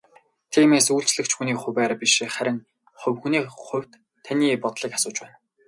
Тиймээс 0.51 0.87
үйлчлэгч 0.95 1.31
хүний 1.35 1.57
хувиар 1.61 1.93
биш 2.01 2.15
харин 2.35 2.57
хувь 2.99 3.19
хүний 3.23 3.43
хувьд 3.67 3.91
таны 4.25 4.47
бодлыг 4.63 4.91
асууж 5.03 5.17
байна. 5.21 5.37